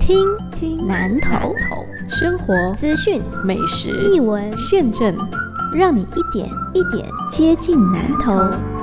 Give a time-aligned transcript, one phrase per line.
[0.00, 1.54] 听听南头
[2.08, 5.14] 生活资讯美食译文，现政，
[5.72, 8.79] 让你一点一点接近南投。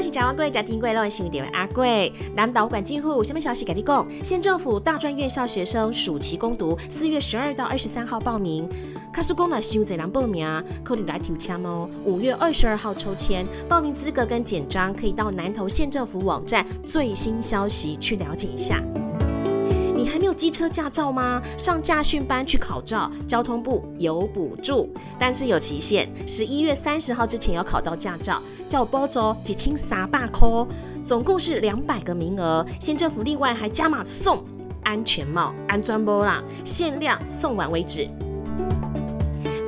[0.00, 2.10] 我是蒋万贵，家庭贵乐新闻点为阿贵。
[2.34, 4.08] 南岛管进户，下面消息给你讲？
[4.24, 8.66] 县政府大专院校学生暑期攻读，四月十二到二十三号报名。
[9.12, 11.86] 卡苏公呢，伤侪人报名啊，可能来抽签哦。
[12.06, 18.82] 五月二十二号抽签，报名资格跟简章可以到南投县政府网站最新消息去了解一下。
[20.00, 21.42] 你还没有机车驾照吗？
[21.58, 30.48] 上驾训班去考照，交通部有补助，但是有期限，十一月三十号之前要考到驾照，叫我包走几清三百块，
[31.02, 34.42] 总共是两百个名额，县政府另外还加码送
[34.84, 38.08] 安全帽、安装包啦，限量送完为止。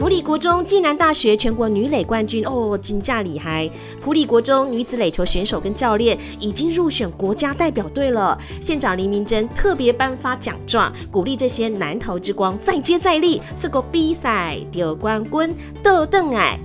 [0.00, 3.70] 普里国中暨南大学全国女垒冠军哦，金价厉害！
[4.00, 8.38] 普里国中女子垒球选手跟教练已经入选国家代表队了。
[8.62, 16.58] 县长林明珍特别颁发奖状，鼓励这些南投之光再接再厉，这个比赛得冠军都等哎。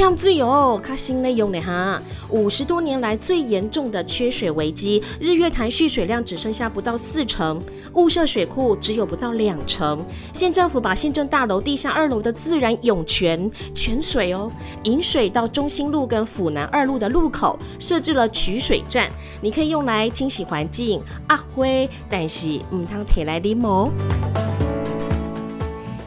[0.00, 2.00] 欠水哦，较新内容呢哈！
[2.30, 7.62] 五十多年来最严重的缺水危机，日月潭蓄水量只剩下不到四成，
[7.92, 10.02] 雾社水库只有不到两成。
[10.32, 14.50] 县政府把县政大楼地下二楼的自然涌泉泉水哦，
[14.84, 19.10] 引水到中心路跟府南二路的路口，设置了取水站，
[19.42, 23.90] 你可以用来清洗环境、阿灰，但是唔通铁来啉哦。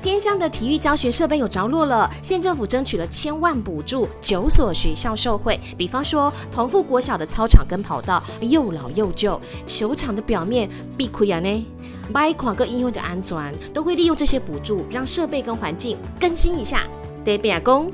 [0.03, 5.57] 偏乡的体育教学设备有着落了，县政府争取了千万补助，九所学校受惠。
[5.77, 11.65] 比方说，同富国小的操场跟跑道又老又旧，球场的表面必亏啊呢，
[12.13, 16.81] 买款个应用的安装，都会利用这些补助，让设备跟环境更新一下。
[17.23, 17.89] 得变工。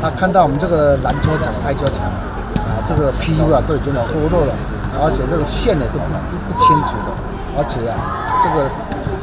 [0.00, 2.06] 他看到我们这个篮球场、排球场
[2.66, 4.52] 啊，这个 PU 啊都已经脱落了，
[5.00, 7.14] 而且这个线呢都不不清楚的，
[7.56, 8.68] 而且啊，这个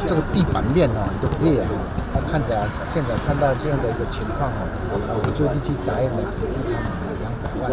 [0.06, 1.68] 这个地板面啊都裂啊。
[2.12, 7.70] 他看着啊，现在看到这样的一个情况哦，我就立即答应了补助他们的两百万，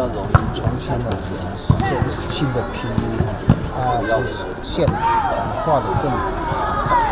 [0.54, 1.90] 重新的做
[2.30, 2.86] 新的 PU
[3.74, 4.22] 啊，从
[4.62, 6.06] 线啊画的更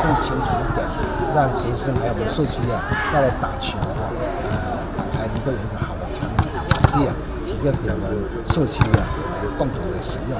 [0.03, 0.87] 更清楚一点，
[1.35, 2.79] 让学生还有我们社区啊
[3.13, 4.07] 要来打球啊，
[4.51, 6.31] 呃才能够有一个好的场
[6.67, 8.15] 场地啊，提供给我们
[8.47, 9.03] 社区啊
[9.35, 10.39] 来共同的使用。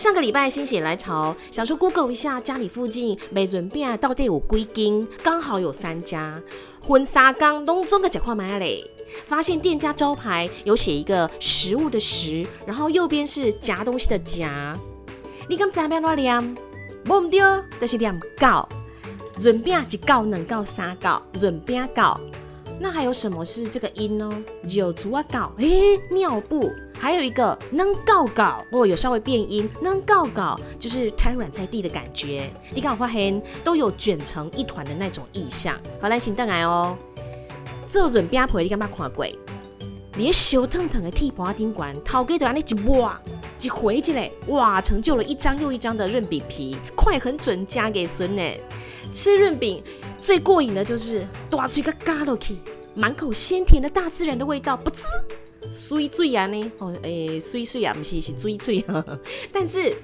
[0.00, 6.40] 上个礼拜心血来潮，想说 Google 一下家里附近美润饼到底有几间，刚好有三家，
[6.80, 8.90] 婚纱刚拢中的假块买嘞。
[9.26, 14.74] 发现店家招牌有写一个食物的食，然后右边是夹东西的夹。
[15.50, 16.56] 你敢知咩乱念？
[17.04, 17.38] 无唔对，
[17.78, 18.66] 就是念糕。
[19.38, 22.18] 润饼一糕、两糕、三糕，润饼糕。
[22.82, 24.26] 那还有什么是这个音呢？
[24.70, 26.72] 有足啊糕，诶，尿布。
[26.98, 32.50] 还有一个能告告哦，有稍微变音，能告告就是瘫软在地的感觉。
[32.74, 35.78] 你看我发现都有卷成一团的那种意象。
[36.00, 36.96] 好来，请邓来哦。
[37.86, 39.26] 这润饼皮你敢捌看过？
[40.16, 43.20] 连烧腾腾的铁盘顶管，头家都安尼一挖
[43.60, 48.42] 一回起来，哇，成就了一张又一张的润饼皮，快很准加给孙呢。
[49.12, 49.82] 吃润饼
[50.20, 52.54] 最过瘾的就是抓出一个嘎落去，
[52.94, 55.04] 满口鲜甜的大自然的味道，不滋。
[55.70, 56.72] 水水啊呢？
[56.78, 59.04] 哦，诶，水水啊，不是是水水啊。
[59.52, 59.94] 但是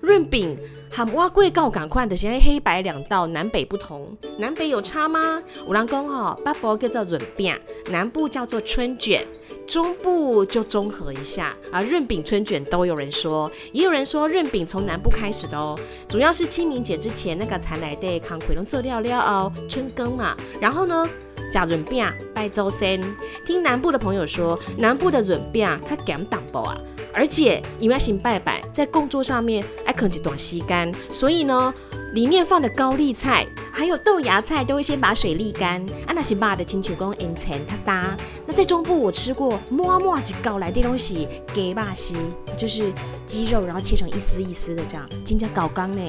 [0.00, 0.56] 润饼
[0.90, 4.16] 和蛙贵告赶快的，现在黑白两道，南北不同。
[4.38, 5.42] 南北有差吗？
[5.66, 7.54] 有人讲哦，北部叫做润饼，
[7.90, 9.26] 南部叫做春卷，
[9.68, 11.80] 中部就中和一下啊。
[11.82, 15.78] 润饼、春卷都有人说，也有人说润饼从南部开始的哦。
[16.08, 20.34] 主要是清明节之前那个才来的康奎龙做料料哦，春耕嘛。
[20.60, 21.06] 然后呢？
[21.50, 23.00] 加润饼拜周先，
[23.46, 26.78] 听南部的朋友说，南部的润饼它咸淡薄啊，
[27.18, 31.74] 而且因为要行拜拜，在供桌上面爱啃几段吸干，所以呢，
[32.14, 35.84] 里面放的高丽菜还有豆芽菜都会先把水沥干。
[36.06, 38.16] 啊，那是爸的金球公因前他搭。
[38.46, 42.18] 那在中部我吃过摸摸几高来的东西，给巴西
[42.56, 42.92] 就是
[43.26, 46.00] 鸡肉，然后切成一丝一丝的这样，金加高刚呢。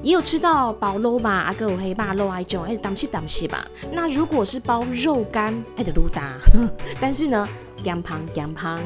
[0.00, 3.66] 也有吃到包肉吧，阿哥有黑霸肉爱种，还是当西当西吧。
[3.90, 6.34] 那如果是包肉干，还得卤大。
[7.00, 7.48] 但是呢，
[7.82, 8.78] 姜胖姜胖，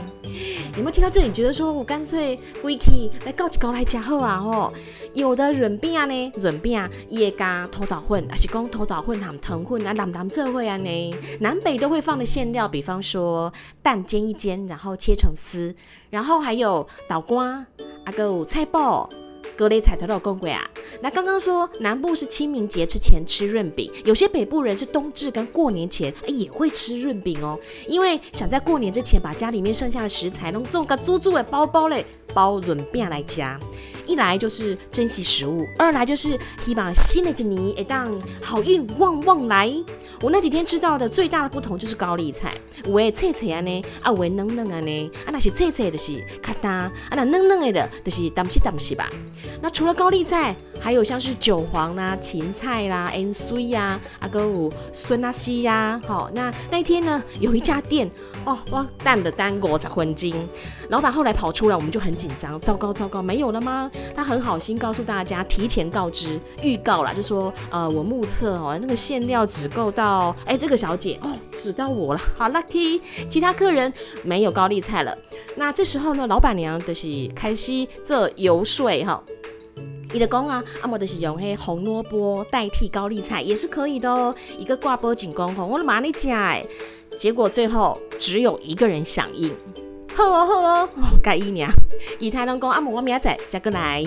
[0.76, 1.32] 有没有听到这里？
[1.32, 4.40] 觉得说我干脆 Vicky 来告几高来加好啊？
[4.40, 4.72] 吼，
[5.14, 11.14] 有的润饼呢，润饼也加土豆混，还是讲土豆混含藤混啊，南南这会啊呢？
[11.40, 13.52] 南北都会放的馅料，比方说
[13.82, 15.74] 蛋煎一煎，然后切成丝，
[16.10, 17.66] 然后还有倒瓜，
[18.04, 19.08] 阿哥有菜脯。
[19.56, 20.68] 格雷彩头都公鬼啊。
[21.00, 27.58] 那刚刚说南部是清明节之前吃润饼，有些北部人是冬至跟过年前也会吃润饼哦，
[27.88, 33.58] 因为想在过年之前把家里面剩下的食材弄做个猪猪的包包嘞，包润饼来夹。
[34.06, 38.12] 一来就是珍惜食物，二来就是希望新的一年会当
[38.42, 39.72] 好运旺旺来。
[40.22, 42.52] 我那几天吃到的最大的不同就是高丽菜，
[42.84, 49.08] 有诶脆脆啊呢，啊有诶嫩嫩啊呢，啊那是脆脆就是咔哒，啊那嫩嫩的就是淡西淡西吧。
[49.60, 56.00] 那除了高丽菜，还有像是韭黄啦、芹菜啦、N 水呀、啊个有酸啊西呀。
[56.06, 58.10] 好，那那一天呢，有一家店
[58.44, 60.34] 哦，哇，淡的单果才混金。
[60.88, 63.90] 老板后来跑出来，我们就很紧张，糟糕糟糕，没有了吗？
[64.14, 75.16] 他很好心告诉大家，提前告知预告啦，就说呃，我目测哦，那个馅料只够到哎这个小姐哦，只到我了， 好 lucky，其他客人没有高丽菜了。
[75.56, 79.22] 那这时候呢，老板娘就是开始这游说哈。
[80.12, 84.34] 你的工啊，阿莫的是用黑红萝卜代替高丽菜也是可以的哦。
[84.56, 86.64] 一个挂波锦公红，我的妈你讲哎，
[87.18, 89.52] 结果最后只有一个人响应，
[90.16, 90.88] 好哦好哦，
[91.22, 91.68] 改一年，
[92.18, 94.02] 以台能讲阿莫我明仔再过来。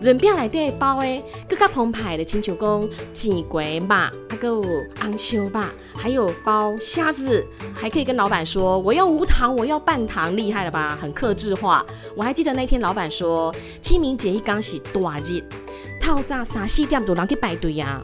[0.00, 4.54] 润饼内底包诶更加澎湃的，亲像讲煎龟肉，啊个
[5.02, 5.60] 红烧肉，
[5.94, 10.96] 还有包虾子，还可以跟老板说我要无糖，我要半糖，厉害了吧？
[10.98, 11.84] 很克制化。
[12.16, 15.42] 我还记得那天老板说清明节一刚是大日，
[16.00, 18.02] 套餐三四点都人去排队呀。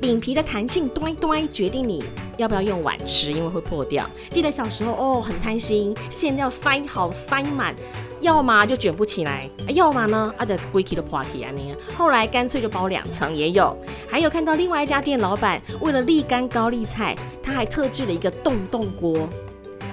[0.00, 2.02] 饼皮的弹性，端端决定你
[2.38, 4.08] 要不要用碗吃，因为会破掉。
[4.30, 7.74] 记得小时候哦，很贪心，馅料塞好塞满，
[8.20, 11.60] 要么就卷不起来，要么呢，啊的龟壳都破起啊呢。
[11.94, 13.76] 后来干脆就包两层也有。
[14.08, 19.28] 还有看到另外一家店老板为了沥干高丽菜，他还特制了一个冻冻锅。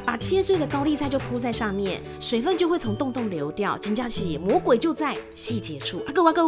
[0.08, 3.78] 把切碎的高丽菜就铺在上面，水分就会从洞洞流掉。
[3.78, 6.02] 金佳喜，魔鬼就在细节处。
[6.08, 6.46] 阿哥哇哥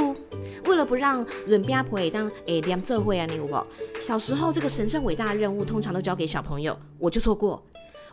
[0.66, 3.62] 为了不让润饼婆当诶连这会啊，你有不？
[4.00, 7.62] 小时候这个神圣伟大的任务，通常都交给小朋友，我就做过。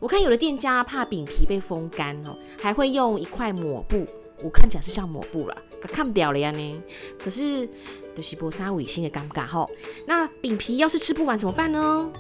[0.01, 4.05] 我看有的店家怕饼皮被风干哦，还会用一块抹布，
[4.43, 6.83] 我看起来是像抹布啦，可看不掉了呀呢。
[7.23, 7.69] 可是
[8.17, 9.71] 都是波沙尾心的尴尬吼。
[10.09, 12.11] 那饼皮要是吃不完怎么办呢？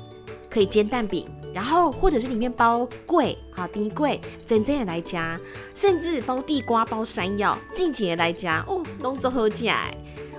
[0.56, 5.38] 可以煎蛋饼，然后或者是里面包桂，好丁桂，真正的来加，
[5.74, 9.94] 甚至包地瓜、包山药，季节来加哦，龙舟喝起来，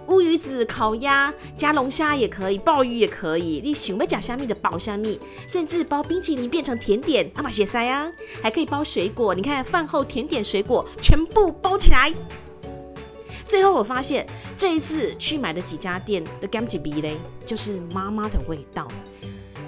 [0.08, 8.12] 乌鱼子、烤鸭加龙虾也可以，鲍鱼也可以，你想要加虾米的包虾米，甚至包冰淇淋变成甜点，阿玛谢塞啊，
[8.42, 12.12] 还可以包水果，你看饭后甜点水果全部包起来。
[13.46, 14.25] 最后我发现
[14.56, 17.16] 这一次去买的几家店的甘吉比嘞，
[17.46, 18.88] 就是妈妈的味道。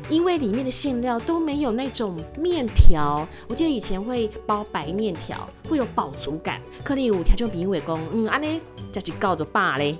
[0.09, 6.59] 因为里面的馅料都没有那种面条，我记得以前会包白面条，会有饱足感。
[6.83, 8.59] 可能五条就比伟公，嗯，安尼
[8.91, 9.97] 这就够着爸嘞。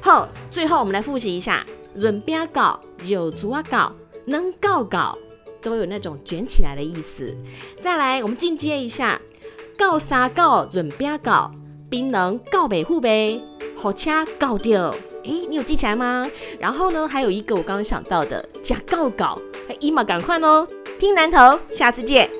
[0.00, 3.92] 好，最后我们来复习一下：润饼糕、有足啊糕、
[4.24, 5.16] 能糕糕，
[5.60, 7.36] 都有那种卷起来的意思。
[7.80, 9.20] 再来，我们进阶一下：
[9.76, 11.50] 糕沙糕、润饼糕、
[11.90, 13.42] 冰能糕北户呗，
[13.76, 14.94] 火车糕掉。
[15.26, 16.24] 诶，你有记起来吗？
[16.58, 19.40] 然后呢，还有一个我刚刚想到的，假告告，
[19.80, 20.66] 伊玛赶快哦！
[20.98, 22.30] 听南头，下次见。